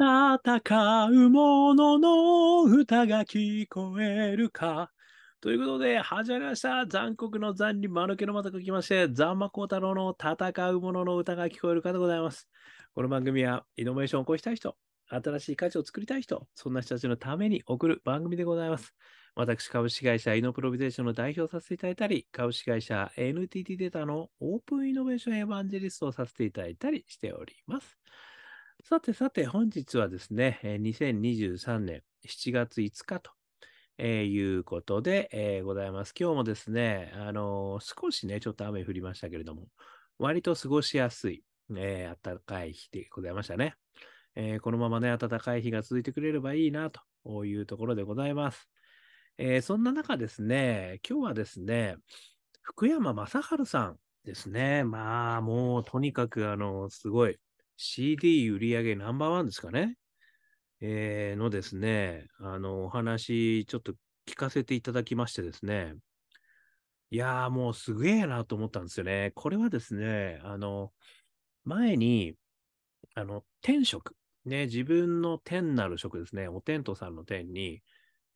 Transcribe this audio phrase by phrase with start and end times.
[0.00, 4.92] 戦う者の歌が聞こえるか。
[5.40, 6.86] ということで、始まりました。
[6.86, 12.48] 残酷の残に間抜けのまたが来まして、ザンマコウタロウの戦う者の歌が聞こえるかでございます。
[12.94, 14.76] この番組は、イノベーションを起こしたい人、
[15.08, 18.94] 新しい価値を作りたい人、そんな人たちのために送る番組でございます。
[19.34, 27.98] 私、株式会社イノプロビゼーションの代表させていただいたり、株式会社 NTT データのオープンイノベーションエヴァンジェリストをさせていただいたりしております。
[28.88, 33.32] さてさて、本日はですね、2023年7月5日と、
[33.98, 36.14] えーいうことで、えーございます。
[36.18, 39.66] 今日もですね、あのー少しね、ちょっと雨降りましたけれども、
[40.18, 41.44] 割と過ごしやすい、
[41.76, 43.74] えー暖かい日でございましたね。
[44.34, 48.70] えーこのままね、暖かい日が続いてくれればいいなというところでございます。
[49.36, 51.96] えーそんな中ですね、今日はですね、
[52.62, 54.82] 福山雅治さんですね。
[54.82, 57.38] まあ、もうとにかく、あの、すごい、
[57.78, 59.94] CD 売り上げナンバーワンですかね。
[60.80, 63.94] えーのですね、あの、お話、ちょっと
[64.26, 65.94] 聞かせていただきましてですね。
[67.10, 69.30] いやー、もうすげえなと思ったんですよね。
[69.36, 70.92] これはですね、あの、
[71.64, 72.34] 前に、
[73.14, 74.16] あの、天職。
[74.44, 76.48] ね、自分の天なる職ですね。
[76.48, 77.82] お天道さんの天に、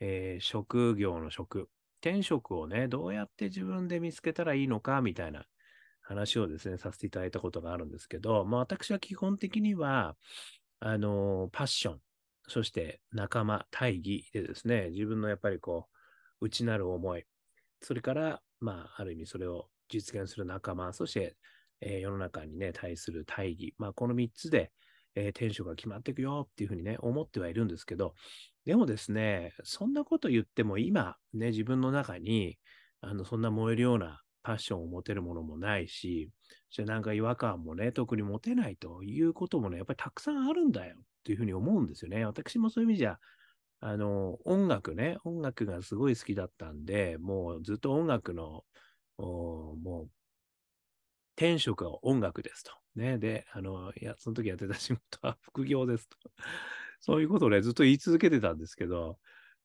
[0.01, 1.69] えー職業の職。
[2.01, 5.47] 天職をね、どうやって自分で見つけたらいいのか、みたいな
[6.03, 10.17] 話をですね、させていただいたことがあるんですけど、まあ私は基本的には、
[10.81, 12.01] あの、パッション、
[12.49, 15.89] そして仲間、大義でですね、自分のやっぱりこ
[16.41, 17.25] う、内なる思い、
[17.81, 21.37] それから、まあ、ある意味それを実現する仲間、そして、
[21.81, 24.73] えー世の中にね、対する大義、まあ、この3つで、
[25.15, 28.15] えー天職が決まっていくよっていうふうにね、思ってはいるんですけど、
[28.65, 32.59] でもですね、そんなこと言っても今、ね、自分の中に、
[33.01, 36.31] あの、そんな燃えるようなパッションを持てるものもないし、
[36.71, 42.25] そしてなんか違和感もね、特に持てないということもね、やっぱりたくさんあるんだよっていうふうに思うんですよね。
[42.25, 43.19] 私もそういう意味じゃ、
[43.81, 48.65] あの、音楽ね、音楽がすごい好きだったんで、もうずっと音楽の、
[49.19, 50.11] もう、
[51.37, 52.73] 天職は音楽ですと。
[52.95, 53.19] ね。
[53.19, 56.17] で、あの、いや、その時やってた仕事は副業ですと。
[57.01, 59.19] そういうことをね、ずっと言い続けてたんですけど、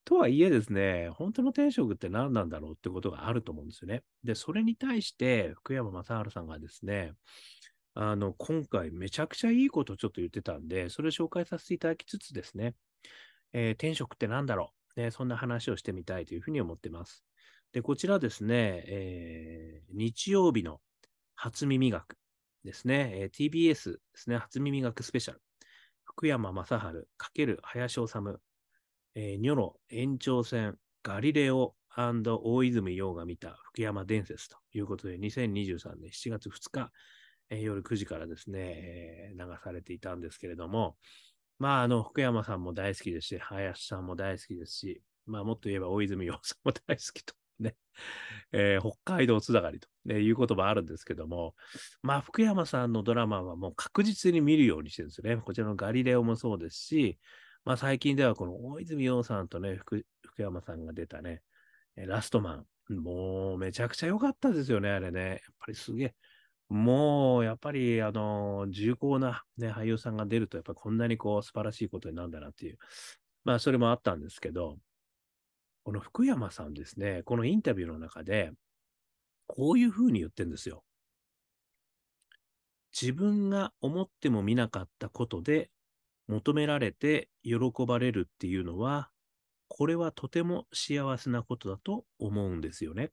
[0.08, 4.04] とはいえですね、本当の天職って何なんだろうってことがあると思うんですよね。
[4.24, 7.12] で、それに対して、福山雅治さんがですね、
[7.94, 12.76] あの、今回めちゃくちゃいいことをちょっと言ってたんで、それを紹介させていただきつつですね、
[13.52, 17.26] えー天職って何だろう、ね、そんな話をしてみたいというふうに思ってます。
[17.74, 20.80] で、こちらですね、えー日曜日の
[21.36, 22.16] 初耳学
[22.64, 25.42] ですね、えー TBS ですね、初耳学スペシャル。
[26.06, 28.40] 福山雅治×林修、
[29.20, 36.92] えーニョロ延長戦ガリレオ大泉洋が見た福山伝説ということで、2023年7月2日、
[37.50, 40.98] えー夜9時からですね、えー流されていたんですけれども、
[41.58, 47.76] まあ、あの、福山さんも大好きですし、林さんも大好きですし、まあ、もっと言えば大泉洋さんも大好きとね、
[48.54, 51.56] えー北海道つながりと、ね、いう言葉あるんですけども、
[52.04, 55.42] まあ、福山さんのドラマはもう確実に見るようにしてるんですよね。
[55.42, 57.18] こちらのガリレオもそうですし、
[57.68, 61.42] まあ、最近ではこの大泉洋さんとね、福福山さんが出たね、
[61.98, 65.22] えラストマン、もうめちゃくちゃ良かったですよね、あれね。
[65.22, 66.16] やっぱりすげえ。
[66.70, 72.78] もう、やっぱり、あの、重厚な、ね、俳優さんが出ると、やっぱこんなにこう、素晴らしいことになるんだなっていう。
[73.44, 74.78] まあ、それもあったんですけど、
[75.84, 78.54] この福山さんですね、このインタビューの中で、
[79.46, 80.86] こういうふうに言ってるんですよ。
[82.94, 85.70] 自分が思っても見なかったことで、
[86.28, 87.58] 求められて喜
[87.88, 89.10] ばれるっていうのは、
[89.70, 93.12] これはとても幸せなことだと思うんですよね。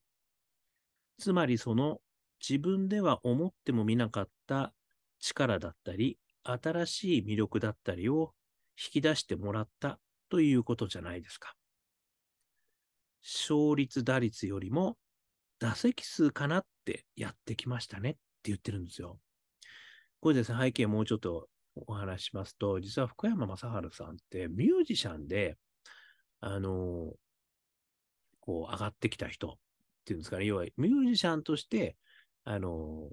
[1.17, 1.99] つまりその
[2.47, 4.73] 自分では思ってもみなかった
[5.19, 8.33] 力だったり、新しい魅力だったりを
[8.77, 9.99] 引き出してもらった
[10.29, 11.55] ということじゃないですか。
[13.23, 14.97] 勝率打率よりも
[15.59, 19.19] 打席数かなってやってきましたねって言ってるんですよ。
[20.19, 25.57] これですね、背景もうちょっとお話しますと、実は福山雅治さんってミュージシャンで、
[26.41, 27.13] あの
[28.39, 29.51] こう上がってきた人っ
[30.05, 31.97] ていうんですかね、要はミュージシャンとして、
[32.43, 33.09] あの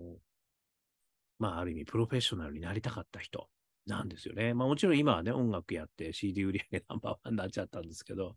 [1.38, 3.48] まあ、ある意味プロフェッショナルになりたかった人
[3.86, 4.54] なんですよね。
[4.54, 8.36] まあもちろん今はね、音楽やって CD 売り上げナンバーワンになっちゃったんですけど、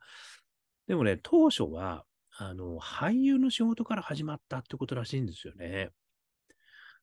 [0.88, 2.06] でもね、当初は、
[2.38, 5.90] あの、俳優の仕事から始まったってことらしいんですよね。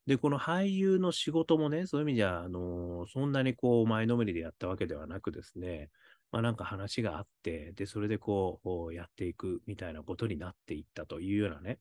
[0.06, 5.90] で、この俳優の仕事もね、そういう意味じゃ、あのそんなにこう、前のめりでやったわけではなくですね、
[6.32, 11.78] まあなんか話があって、で、それでこう、こうやっていくみたいなことになっていったというようなね、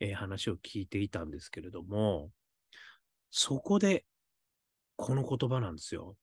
[0.00, 2.30] えー話を聞いていたんですけれども、
[3.30, 4.06] そこで、
[4.96, 6.16] この言葉なんですよ。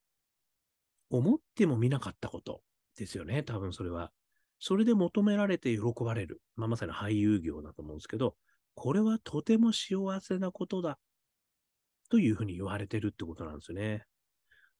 [1.10, 2.62] 思っても見なかったこと
[2.98, 4.12] ですよね、多分それは。
[4.60, 6.42] それで求められて喜ばれる。
[6.56, 8.36] まあ、まさに俳優業だと思うんですけど、
[8.74, 11.00] これはとても幸せなことだ。
[12.10, 14.06] というふうに言われてるってことなんですよね。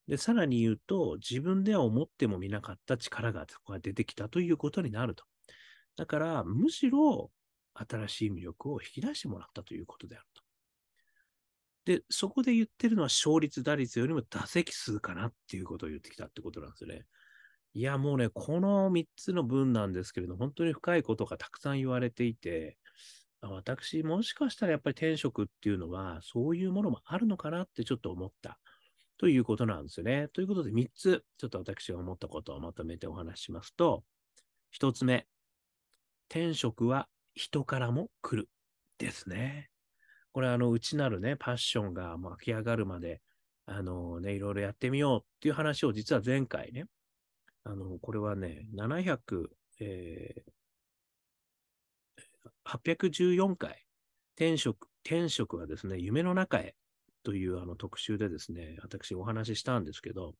[0.08, 5.24] で、さらに言うと、自分では思ってもみなかった力がそこが出てきたということになると。
[5.96, 7.30] だから、むしろ
[7.74, 10.42] 新しい魅力を引き出してもらったということであると。
[11.86, 17.04] で、そこで言ってるのは勝率、打率よりも打席数かなっていうことを言ってきたってことなんですよね。
[17.74, 22.78] いや、もうね、この3つの文なんですけれど、本当に深いことがたくさん言われていて、
[23.42, 28.58] 私、もしかしたらやっぱり転職っていうのは、そういうものもあるのかなってちょっと思った
[29.18, 30.28] ということなんですよね。
[30.28, 34.04] ということで、3つ、ちょっと私が思ったことをまとめてお話ししますと、
[34.78, 35.26] 1つ目、
[36.28, 38.48] 転職は人からも来る
[38.98, 39.70] ですね。
[40.32, 43.22] これ、あの、内なるね、パッションが湧き上がるまで、
[43.66, 46.86] あのね、いろいろやってみようっていう話を実は前回ね、
[47.64, 49.48] あの、これはね、700、
[49.80, 50.52] えー、
[52.66, 53.84] 814回、
[54.36, 56.74] 転職、転職はですね、夢の中へ
[57.22, 60.34] というあの特集でですね、私お話ししたんですけど、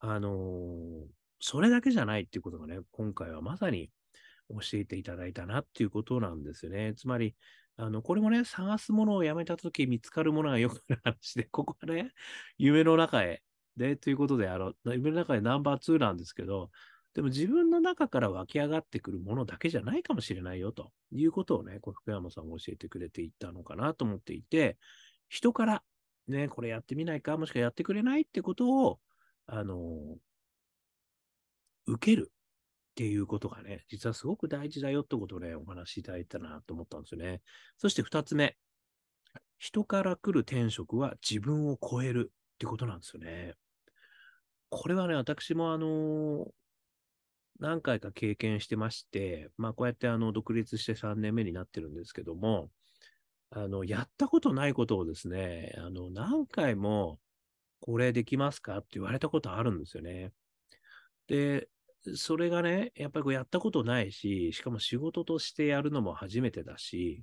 [0.00, 1.04] あのー、
[1.40, 3.90] それだけじゃないっていうことがね、今回はまさに
[4.48, 6.94] 教えていただいたなっていうことなんですよね。
[6.96, 7.34] つまり、
[7.76, 12.12] あの、これもね、探すものをやめたとき見つかるものがよくある話で、ここはね、
[12.58, 13.42] 夢の中へ。
[13.76, 16.70] で、ということで、あの、夢の中でナンバー2なんですけど、
[17.14, 24.78] でも自分の中から湧き上がってくるものだけじゃないかもしれないよということをね、こ福山さんが教えてくれていったのかなと思っていて、
[25.28, 25.82] 人から
[26.28, 29.00] ね、これやってみないか、もしくはやってくれないってことを、
[29.46, 30.16] あの、
[31.86, 32.32] 受ける
[32.92, 37.42] っていうことがね、実はすごく大事だよってことをね、お話しいただいたなと思ったんですよね。
[37.76, 38.56] そして二つ目、
[39.58, 43.54] 人から来る転職は自分を超えるってことなんですよね。
[44.70, 46.46] これはね、私もあの
[47.62, 52.70] 何回か経験してまして、まあこうやってあの独立して3年目になってるんですけども、
[53.50, 57.20] あの、やったことないことをですね、あの、何回も
[57.80, 60.32] これできますかって言われたことあるんですよね。
[61.28, 61.68] で、
[62.16, 67.22] それがね、やっぱりこうやったことないし、しかも仕事としてやるのも初めてだし、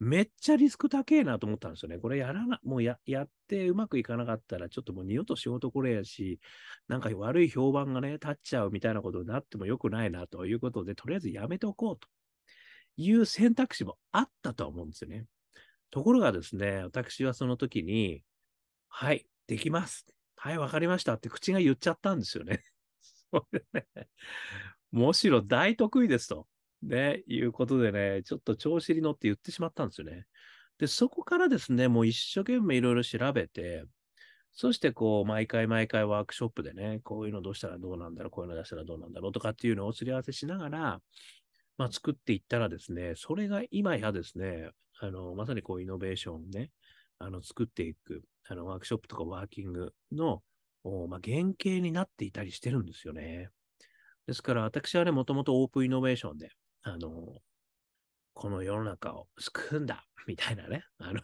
[0.00, 1.98] めっちゃリスク高えなと思ったんですよね。
[1.98, 6.40] これやらな、もうや、やってうまくいかなかったら、ちょっともう二度と仕事これやし、
[6.86, 12.08] なんか悪い評判がね、立っちゃうみたいなことになってもよくないなということで、とりあえずやめておこうと
[12.96, 15.26] いう選択肢もあったとは思うんですよね。
[15.90, 18.22] ところがですね、私はその時に、
[18.88, 20.06] はい、できます。
[20.36, 22.62] はい、わかりましたって口が言っちゃったんですよね。
[23.32, 23.86] それね、
[24.92, 26.46] むしろ大得意ですと。
[26.82, 30.26] ね、いうことでね、ちょっと調子に乗って言ってしまったんですよね。
[30.78, 33.84] で、そこからですね、もう一生懸命いろいろ調べて、
[34.52, 41.00] そしてこう、毎回毎回ワークショップでね、こういうのどうしたらどうなんだろう、こういうの出したらどうなんだろうとかっていうのをすり合わせしながら、
[41.76, 44.70] まあ、作っていったらですね、それが今やですね、
[45.00, 46.70] あの、まさにこう、イノベーションね、
[47.18, 50.42] あの、作っていく、あの、ワークショップとかワーキングの、
[51.08, 53.50] まあ、原型になっていたりしてるんですよね。
[54.26, 56.50] ですから、私はね、もともとオープンイノベーションで、
[56.82, 57.40] あの、
[58.34, 61.20] この世の中を救うんだ、 みたいなね、あの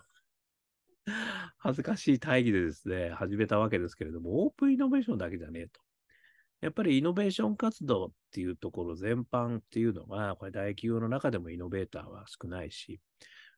[1.59, 5.81] 恥ずかしい大義でですね、始めたわけですけれども、オープンイノベーションだけじゃねえと。
[6.61, 13.01] やっぱりイノベーション活動っていうところ全般っていうのは、これ大企業の中でもイノベーターは少ないし、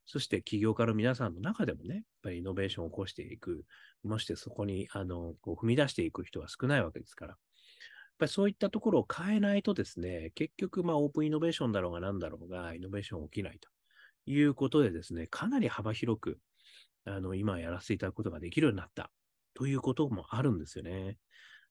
[0.07, 3.65] そして起業家の皆さんの中でもね、やっぱりイノベーションを起こしていく、
[4.03, 7.39] もしてそこに、あの、こう踏み出していく人は少ないわけですから、
[8.19, 13.69] ぱりそういったところを変えないとですね、結局、まあ、オープンイノベーションだろうが何だろうが、イノベーション起きないと
[14.27, 16.39] いうことでですね、かなり幅広く、
[17.05, 19.11] あの、今やらせていただくことができるようになった
[19.55, 21.19] ということもあるんですよね。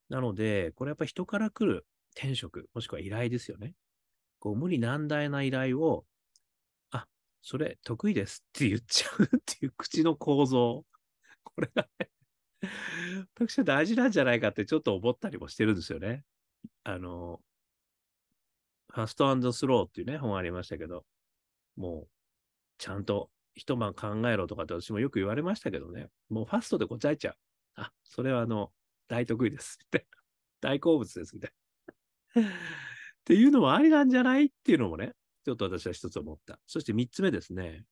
[0.09, 1.85] なので、これやっぱ人から来る
[2.15, 3.73] 転職、もしくは依頼ですよね。
[4.39, 6.05] こう無理難題な依頼を
[6.91, 7.07] あ
[7.41, 10.85] それ得意ですって言っちゃうっていう口の構造。
[11.43, 12.09] これがね、
[13.35, 16.23] 私は大事なんじゃないかってちょっと思ったりもしてるんですよね。
[16.85, 17.41] あの、
[18.93, 21.03] ファストスローっていうね、本ありましたけど、
[21.75, 22.09] もう、
[22.77, 27.35] ちゃんと一晩考えろとかって私もよく言われましたけどね、もうファストで答えちゃう。
[27.75, 28.71] あ、それはあの、
[29.07, 29.79] 大得意です。
[29.91, 30.17] みたいな。
[30.61, 31.35] 大好物です。
[31.35, 31.51] みたい
[32.35, 32.49] な。
[32.49, 32.51] っ
[33.25, 35.13] ていうのもありなんじゃないっていうのもね、
[35.43, 36.59] ちょっと私は一つ思った。
[36.67, 37.85] そして三つ目ですね。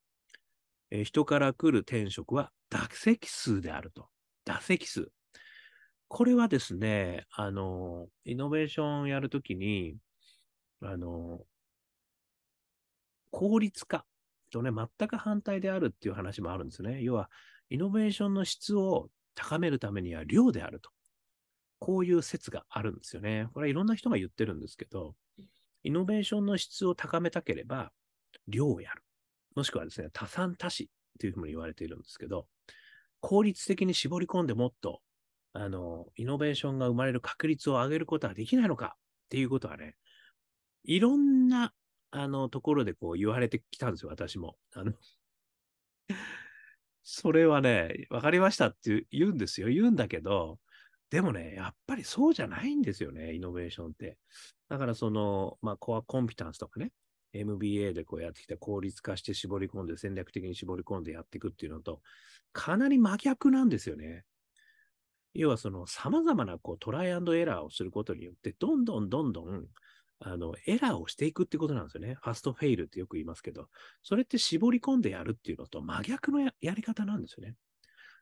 [0.92, 4.08] え、人から来る転職は打席数であると。
[4.46, 5.10] 打席数。
[6.14, 9.98] これはですね、あの、イノベーションやるときに、
[10.80, 11.42] あの、
[13.32, 14.06] 効率化
[14.52, 17.02] とね、全く反対であるっていう話もあるんですね。
[17.02, 17.32] 要は、
[17.72, 20.92] イノベーションの質を高めるためには量であると。
[21.80, 23.50] こういう説があるんですよね。
[23.52, 25.16] これはいろんな人が言ってるんですけど、
[25.82, 27.92] イノベーションの質を高めたければ、
[28.48, 29.02] 量をやる。
[29.56, 32.46] もしくはですね、多産多死というふうに言われているんですけど、
[33.20, 35.02] 効率的に絞り込んでもっと、
[35.54, 39.96] あの、イノベーションが生まれる確率を上げることはできないのかっていうことはね、
[40.84, 41.74] いろんな、
[42.12, 44.58] あの、ところでこう言われてきたんですよ、私も。
[44.74, 44.94] あの
[47.04, 49.68] それはね、わかりましたって言うんですよ。
[49.68, 50.60] 言うんだけど、
[51.10, 54.18] でもね、やっぱりそうじゃないんですよね、イノベーションって。
[54.70, 56.92] だからその、まあ、コアコンピタンスとかね、
[57.34, 62.02] MBA でこうやってきた効率化して絞り込んで、戦略的に絞り込んでやっていくっていうのと、
[62.52, 64.24] かなり真逆なんですよね。
[65.34, 69.66] 要はその様々なこうトライアンドエラーをすることによって、どんどんどんどん
[70.20, 72.18] あのエラーをしていくってことなんですよね。
[72.22, 73.68] ファストフェイルってよく言いますけど、
[74.04, 77.56] それって絞り込んでやるっていうのと真逆のやり方なんですよね。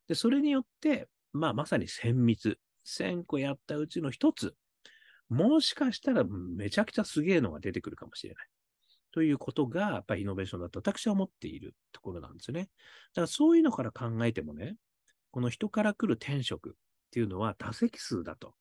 [0.07, 4.55] で、それによって、まあまさに1000密、1000個やったうちの一つ、
[5.29, 8.47] もしかしたらめちゃくちゃすげえのが出てくるかもしれない。
[9.13, 12.61] ということが、やっぱりイノベーションだと私は思っているところなんですね。
[12.61, 12.67] だ
[13.15, 14.75] からそういうのから考えてもね、
[15.31, 16.75] この人から来る天職
[17.11, 18.55] っていうのは打席数だと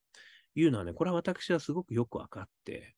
[0.56, 2.96] いうのはね、これは私はすごくよくわかって、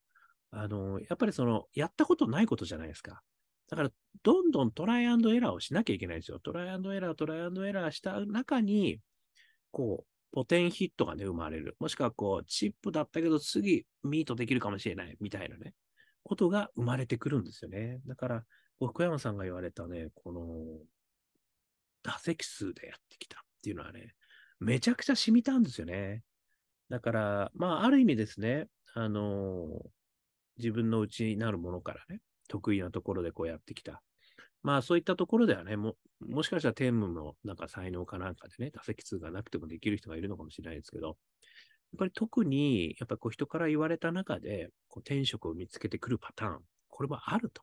[0.51, 3.23] あの、やっぱりその、やったことないことじゃないですか。
[3.69, 3.91] だから、
[4.23, 6.41] どんどんトライアンドエラーをしなきゃいけないんですよ。
[6.41, 9.01] トライアンドエラー、トライアンドエラーした中に、
[9.71, 11.77] こう、ポテンヒットがね、生まれる。
[11.79, 15.75] もしくは、こう、チップだったけど、次、ミートできるかもしれない、みたいなね。
[16.23, 18.01] ことが生まれてくるんですよね。
[18.07, 18.45] だから、
[18.79, 20.87] 福山さんが言われたね、この、
[22.03, 24.15] 打席数でやってきたっていうのはね、
[24.63, 26.23] めちゃくちゃ染みたんですよね。
[26.89, 29.67] だから、まあ、ある意味ですね、あの
[30.59, 34.03] 自分の内になるものからね、得意なところでこうやってきた。
[34.63, 41.17] まあそういったところではね、ももしかしたら天文のなんか才能かなんかでね、打席数がなくてもできる人がいるのかもしれないですけど、やっ
[41.99, 47.63] ぱり特に、やっぱこう人から言われた中で、こう転職を見つけてくるパターン、これはあると。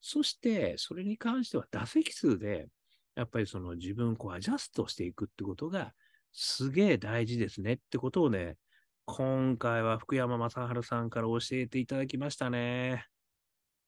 [0.00, 2.68] そして、それに関しては打席数で、
[3.14, 5.92] やっぱりその自分をこうアジャストしていくってことが、
[6.32, 8.56] すげえ大事ですねってことをね、
[9.04, 13.06] 今回は福山雅治さんから教えていただきましたね。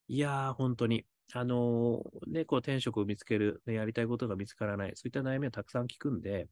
[0.08, 1.06] いやー、本当に。
[1.32, 6.48] あのー、ね、こう転職を見つける、ね、やりたいことが見つからない、そういった悩みをたくさん聞くんで、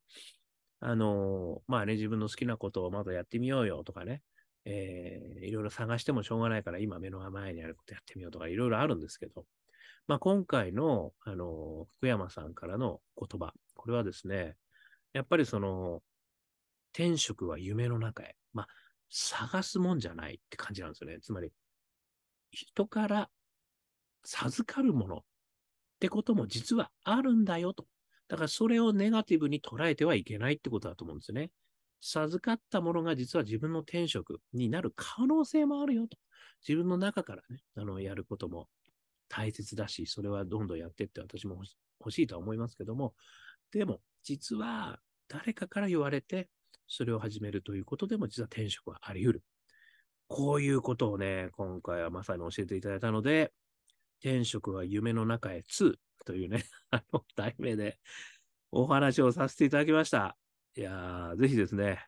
[0.81, 4.23] あの、まあね、自分の好きなことをまだやってみようよとかね、
[4.65, 9.45] えー、いろいろ探してもしょうがないから今目の前にあることやってみようとかいろいろあるんですけど、
[10.09, 14.57] まあ今回の、あの、福山さんからの言葉、これはですね、
[15.13, 16.03] やっぱりその、
[16.93, 18.37] 天職は夢の中へ。
[18.53, 18.69] まあ、
[19.11, 21.19] 探すもんじゃないって感じなんですよね。
[21.21, 21.53] つまり、
[22.51, 23.31] 人から
[24.25, 25.21] 授かるものっ
[26.01, 27.87] てことも実はあるんだよと。
[28.29, 31.51] だからそれをネガティブに捉えてはいけないってことだと思うんですね。
[32.01, 36.19] 授かったものが実は自分の転職になる可能性もあるよと。
[36.67, 38.69] 自分の中からね、あの、やることも
[39.29, 41.63] 大切だし、それはどんどんやってって私も
[42.01, 43.15] 欲しいとは思いますけども、
[43.71, 44.99] でも、実は
[45.29, 46.49] 誰かから言われて、
[46.87, 49.43] それを始めるということでも、実は転職はあり得る。
[50.29, 53.53] こういうことをね、今回はまさに教えていただいたので、
[54.21, 57.99] 転職は夢の中へ2というね、 あの、題名で
[58.71, 60.37] お話をさせていただきました。
[60.77, 62.07] いやー、ぜひですね、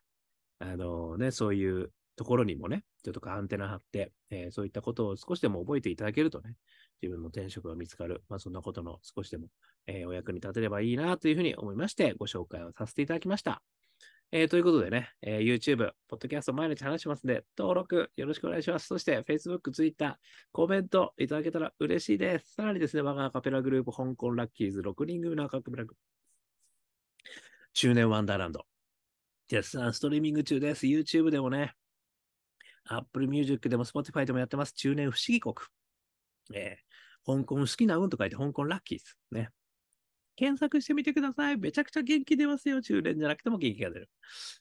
[0.59, 6.57] あのね、そういうところにもね、ちょっとアンテナ張って、えー、そういったことを少しでも覚えていただけるとね、
[7.03, 9.49] 自分の転職が見つかる、まあ、そんなことの少しでも、
[9.87, 13.63] えー、お役に立てればいいなというふうに思いまして、ご紹介をさせていただきました。
[14.33, 18.87] えー、ということでね、えー、YouTube、ポッドキャスト毎日話しますので、登録よろしくお願いします。
[18.89, 20.19] そして Facebook、Twitter、
[20.51, 22.55] コメントいただけたら嬉しいです。
[22.55, 25.97] さらにですね、我がアカペラグループ、香港ラッキーズ6人組のアカペラグループ、
[27.75, 28.65] 中年ワンダーランド。
[29.49, 30.87] 絶賛ストリーミング中です。
[30.87, 31.75] YouTube でもね、
[32.87, 34.73] Apple Music でも Spotify でもやってます。
[34.73, 35.55] 中年不思議国。
[36.53, 39.17] えー、香港好きな運と書いて香港ラッキーです。
[39.31, 39.49] ね。
[40.37, 41.57] 検索してみてください。
[41.57, 42.83] めちゃくちゃ元気出ますよ。
[42.83, 44.11] 中年じゃなくても元気が出る。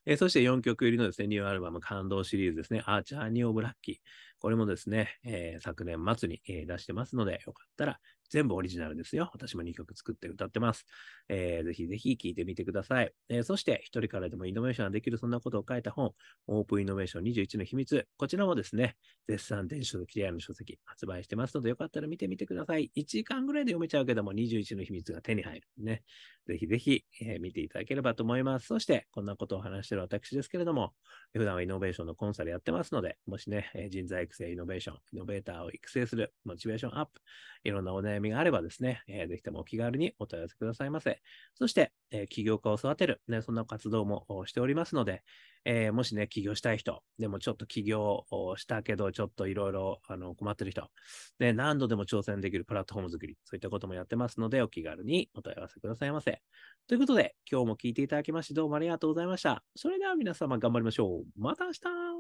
[0.06, 3.96] えー、そして4曲入りのですね、ニューアルバム感動シリーズですね、アーチャーニ・オブ・ラッキー。
[4.40, 8.00] これもですね、えー、昨年末に、えー、出してますので、よかったら
[8.34, 9.30] 全部オリジナルですよ。
[9.32, 10.88] 私も2曲作って歌ってます。
[11.30, 13.14] えー、ぜひぜひ聴いてみてください。
[13.30, 16.14] えー、そして、一人からでもイノベーションができる、そんなことを書いた本、
[16.48, 18.08] オープンイノベーション21の秘密。
[18.18, 18.96] こちらもですね、
[19.28, 22.92] 絶賛電子書籍 AI の書籍発売してますので、よかったら見てみてください。
[22.98, 25.68] 1時間ぐらいで読めちゃうけども、21の秘密が手に入る。
[25.78, 26.02] ね。
[26.48, 28.66] ぜひぜひ、えー、見ていただければと思います。
[28.66, 30.94] そして、こんなことを話してる私ですけれども、
[31.34, 37.22] 普段はイノベーションのコンサルやってますので、もしね、人材育成、イノベーション、イノベーターを育成する、モチベーションアップ、
[37.64, 41.22] いろんなお悩みみがあればですね、えー、ぜひともお気軽にお問い合わせくださいませ。
[41.54, 45.24] そして、えー、起業家を育てる、ね、そんな活動もしておりますので、
[45.66, 50.00] えー、もしね、起業したい人、でもちょっと起業をしたけど、ちょっといろいろ
[50.36, 50.90] 困ってる人、
[51.40, 56.42] ね、何度でも挑戦できるプラットフォーム作り、そういったこともやってますので、お気軽にお問い合わせくださいませ。
[56.88, 59.64] ということで、今日も聞いていただきまして、どうもありがとうございました。
[59.76, 61.42] それでは皆様頑張りましょう。
[61.42, 62.13] また明日